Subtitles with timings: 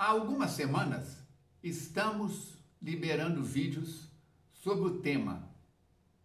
[0.00, 1.18] Há algumas semanas
[1.62, 4.08] estamos liberando vídeos
[4.50, 5.46] sobre o tema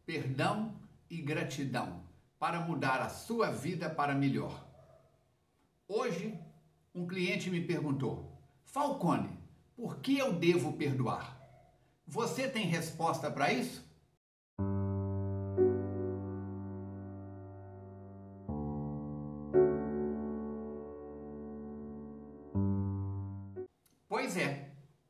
[0.05, 2.01] Perdão e Gratidão
[2.39, 4.65] para mudar a sua vida para melhor.
[5.89, 6.39] Hoje,
[6.93, 9.37] um cliente me perguntou: Falcone,
[9.75, 11.37] por que eu devo perdoar?
[12.07, 13.84] Você tem resposta para isso?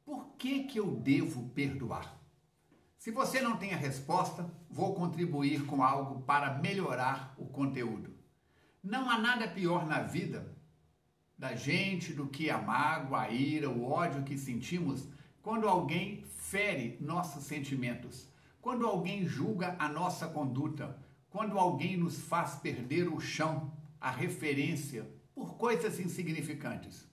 [0.05, 2.15] Por que, que eu devo perdoar?
[2.97, 8.15] Se você não tem a resposta, vou contribuir com algo para melhorar o conteúdo.
[8.83, 10.55] Não há nada pior na vida
[11.37, 15.07] da gente do que a mágoa, a ira, o ódio que sentimos
[15.41, 18.29] quando alguém fere nossos sentimentos,
[18.61, 20.97] quando alguém julga a nossa conduta,
[21.29, 27.07] quando alguém nos faz perder o chão, a referência por coisas insignificantes.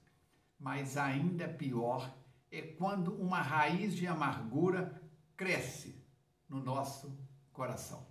[0.59, 2.15] Mas ainda pior
[2.53, 5.03] é quando uma raiz de amargura
[5.35, 6.05] cresce
[6.47, 7.19] no nosso
[7.51, 8.07] coração.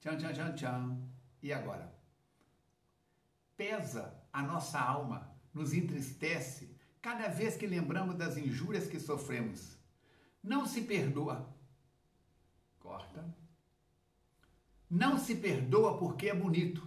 [0.00, 1.08] Tchan, tchan, tchan, tchan.
[1.42, 1.92] E agora?
[3.56, 9.78] Pesa a nossa alma, nos entristece cada vez que lembramos das injúrias que sofremos.
[10.42, 11.56] Não se perdoa.
[12.78, 13.34] Corta.
[14.90, 16.86] Não se perdoa porque é bonito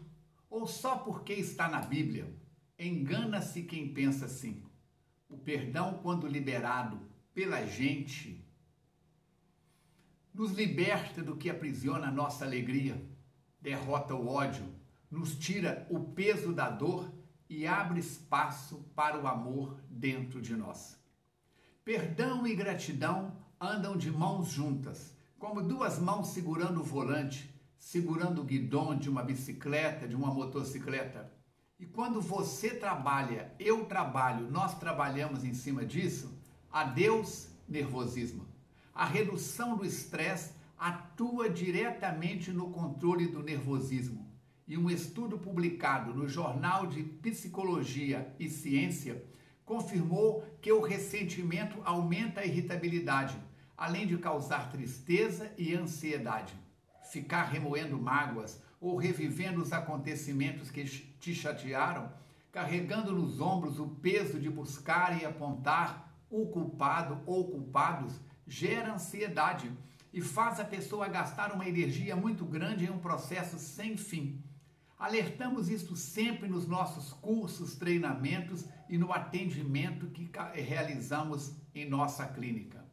[0.50, 2.32] ou só porque está na Bíblia.
[2.78, 4.71] Engana-se quem pensa assim.
[5.32, 7.00] O perdão, quando liberado
[7.34, 8.46] pela gente,
[10.34, 13.02] nos liberta do que aprisiona a nossa alegria,
[13.62, 14.66] derrota o ódio,
[15.10, 17.10] nos tira o peso da dor
[17.50, 21.00] e abre espaço para o amor dentro de nós.
[21.86, 28.46] Perdão e gratidão andam de mãos juntas, como duas mãos segurando o volante, segurando o
[28.46, 31.32] guidão de uma bicicleta, de uma motocicleta.
[31.82, 36.32] E quando você trabalha, eu trabalho, nós trabalhamos em cima disso,
[36.72, 38.46] adeus nervosismo.
[38.94, 44.32] A redução do estresse atua diretamente no controle do nervosismo.
[44.68, 49.26] E um estudo publicado no Jornal de Psicologia e Ciência
[49.66, 53.36] confirmou que o ressentimento aumenta a irritabilidade,
[53.76, 56.54] além de causar tristeza e ansiedade.
[57.12, 62.12] Ficar remoendo mágoas ou revivendo os acontecimentos que te chatearam,
[62.52, 69.72] carregando nos ombros o peso de buscar e apontar o culpado ou culpados gera ansiedade
[70.12, 74.44] e faz a pessoa gastar uma energia muito grande em um processo sem fim.
[74.98, 82.84] Alertamos isso sempre nos nossos cursos, treinamentos e no atendimento que realizamos em nossa clínica.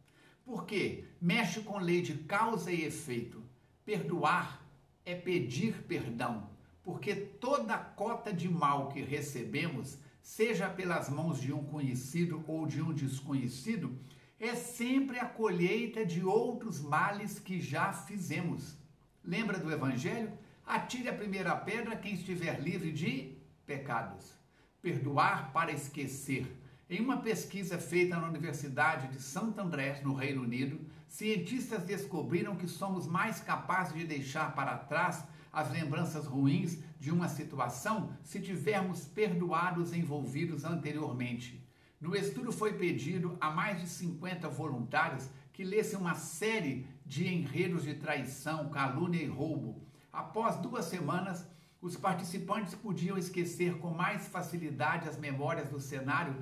[0.45, 1.05] Por quê?
[1.21, 3.43] Mexe com lei de causa e efeito.
[3.85, 4.68] Perdoar
[5.09, 6.51] é pedir perdão,
[6.83, 12.83] porque toda cota de mal que recebemos, seja pelas mãos de um conhecido ou de
[12.83, 13.99] um desconhecido,
[14.39, 18.77] é sempre a colheita de outros males que já fizemos.
[19.25, 20.31] Lembra do Evangelho?
[20.67, 24.35] Atire a primeira pedra quem estiver livre de pecados.
[24.83, 26.47] Perdoar para esquecer.
[26.91, 32.67] Em uma pesquisa feita na Universidade de Santo Andrés, no Reino Unido, cientistas descobriram que
[32.67, 35.23] somos mais capazes de deixar para trás
[35.53, 41.63] as lembranças ruins de uma situação se tivermos perdoado os envolvidos anteriormente.
[42.01, 47.83] No estudo foi pedido a mais de 50 voluntários que lessem uma série de enredos
[47.83, 49.87] de traição, calúnia e roubo.
[50.11, 51.47] Após duas semanas,
[51.83, 56.35] os participantes podiam esquecer com mais facilidade as memórias do cenário,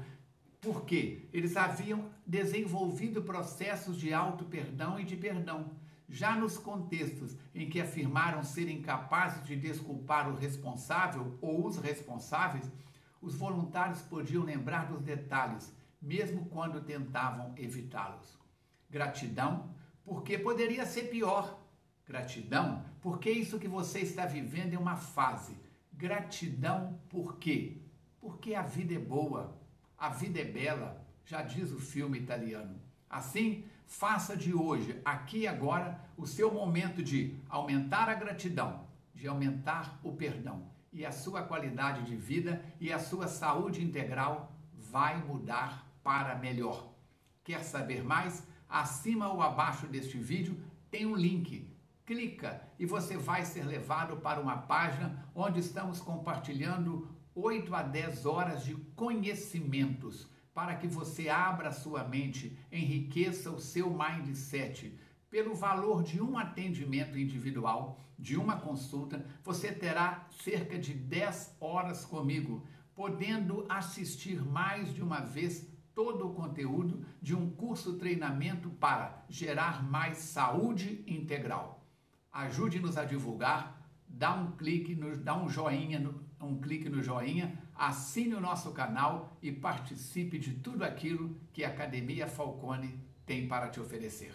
[0.61, 5.71] porque eles haviam desenvolvido processos de auto-perdão e de perdão.
[6.09, 12.71] Já nos contextos em que afirmaram serem capazes de desculpar o responsável ou os responsáveis,
[13.21, 18.39] os voluntários podiam lembrar dos detalhes, mesmo quando tentavam evitá-los.
[18.89, 19.75] Gratidão,
[20.05, 21.61] porque poderia ser pior.
[22.07, 25.57] Gratidão, porque isso que você está vivendo é uma fase.
[25.93, 27.79] Gratidão, por quê?
[28.21, 29.59] Porque a vida é boa,
[29.99, 32.81] a vida é bela, já diz o filme italiano.
[33.09, 39.27] Assim, faça de hoje, aqui e agora, o seu momento de aumentar a gratidão, de
[39.27, 45.17] aumentar o perdão e a sua qualidade de vida e a sua saúde integral vai
[45.23, 46.91] mudar para melhor.
[47.45, 48.47] Quer saber mais?
[48.69, 50.59] Acima ou abaixo deste vídeo
[50.91, 51.71] tem um link.
[52.05, 58.25] Clica e você vai ser levado para uma página onde estamos compartilhando 8 a 10
[58.25, 64.99] horas de conhecimentos para que você abra sua mente, enriqueça o seu mindset,
[65.29, 72.07] pelo valor de um atendimento individual, de uma consulta, você terá cerca de 10 horas
[72.07, 79.27] comigo, podendo assistir mais de uma vez todo o conteúdo de um curso treinamento para
[79.29, 81.87] gerar mais saúde integral.
[82.33, 83.86] Ajude-nos a divulgar,
[84.17, 86.11] dá um clique, no, dá um joinha,
[86.41, 91.69] um clique no joinha, assine o nosso canal e participe de tudo aquilo que a
[91.69, 94.33] Academia Falcone tem para te oferecer.